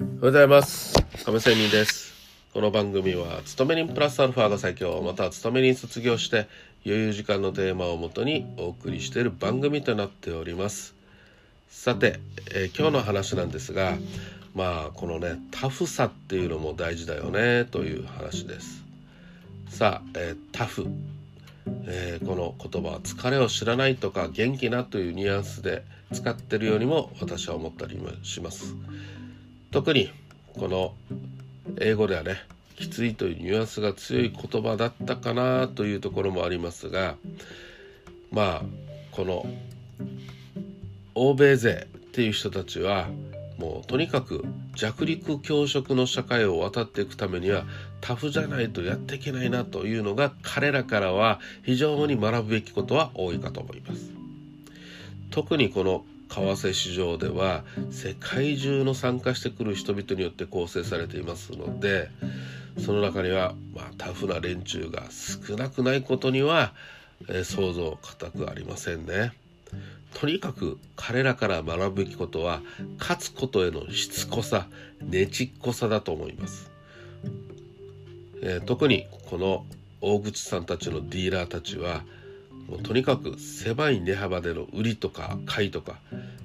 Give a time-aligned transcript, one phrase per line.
[0.00, 0.94] はようございます。
[1.24, 2.14] 亀仙人です。
[2.54, 5.02] この番組は勤め人プラスアルファが最強。
[5.02, 6.46] または勤め人卒業して
[6.86, 10.94] 余裕時間のテーマをもとにお送りしている番組となっております。
[11.68, 12.20] さて、
[12.54, 13.98] えー、今日の話なんですが
[14.54, 18.84] まあこのねタフさっていうのも大事だよねという話です。
[19.68, 20.86] さあ、えー、タフ。
[21.86, 28.76] えー、この言葉は疲れを知らないとか元気なというニュアンスで使ってるようにも私は思ったりもします。
[29.70, 30.10] 特に
[30.54, 30.94] この
[31.80, 32.36] 英語ではね
[32.76, 37.16] きついというニュアンスが強い言葉だったかなというところもありますが
[38.30, 38.62] まあ
[39.10, 39.46] この
[41.14, 43.08] 欧米勢っていう人たちは
[43.58, 44.44] もうとにかく
[44.76, 47.64] 弱肉強食の社会を渡っていくためには
[48.00, 54.12] タフじゃないとやっていけないなというのが彼らからは非常に学ぶべきことは多いかと思います。
[55.30, 62.10] 特にこの為替市場では世界中の参加してくる人々によって構成されていますので
[62.78, 66.72] その中には、まあ、タフな連中が少なくないことには、
[67.28, 69.32] えー、想像固くありませんね。
[70.14, 72.62] とにかく彼らから学ぶべきことは
[72.98, 74.66] 勝つことへのしつこさ
[75.02, 76.70] ねちっこさだと思います。
[78.40, 79.66] えー、特にこの
[80.00, 82.04] 大口さんたちのディーラーたちは
[82.68, 85.98] もうとにかく狭い値幅での売りとか買いとか、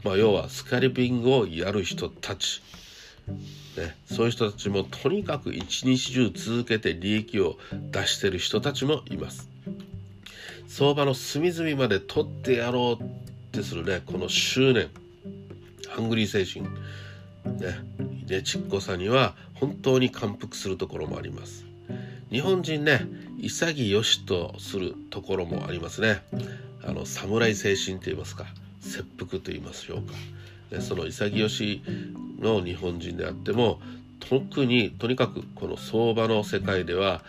[0.03, 2.61] まあ、要はスカリピングをやる人たち、
[3.77, 7.57] ね、そういう人たちもとにかく一日中続けて利益を
[7.91, 9.49] 出してる人たちもいます。
[10.67, 13.07] 相場の隅々まで取ってやろうっ
[13.51, 14.89] てするねこの執念。
[15.87, 16.67] ハングリー精神。
[17.59, 17.77] ね
[18.27, 21.65] ねちっこさには本当に感服するところもあります。
[22.31, 23.05] 日本人ね
[23.39, 26.23] 潔しとするところもありますね。
[26.83, 28.45] あの侍精神と言いますか。
[28.83, 30.01] 切腹と言いましょう
[30.75, 31.81] かその潔し
[32.39, 33.79] の日本人であっても
[34.19, 37.21] 特にとにかくこの相場の世界では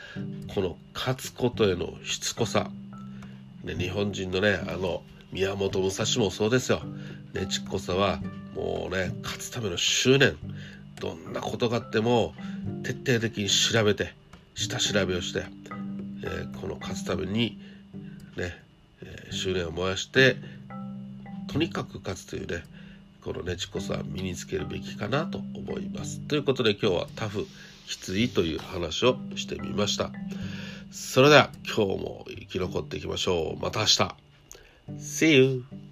[0.54, 2.70] この勝つことへのしつこさ、
[3.64, 6.80] ね、日本人のねあの宮本武蔵もそうですよ。
[7.32, 8.20] ねちっこさは
[8.54, 10.36] もうね勝つための執念。
[11.00, 12.34] どんなことがあっても
[12.84, 14.14] 徹底的に調べて
[14.54, 15.44] 下調べをして、
[16.22, 17.58] えー、この勝つために
[18.36, 18.54] ね、
[19.02, 20.36] えー、修練を燃やして
[21.54, 22.64] とにかく勝つというね
[23.22, 26.18] このねちこさん身につけるべきかなと思います。
[26.18, 27.46] ということで今日はタフ
[27.86, 30.10] きついという話をしてみました。
[30.90, 33.62] それでは今日も生き残っていきましょう。
[33.62, 34.14] また明日。
[34.98, 35.83] See you!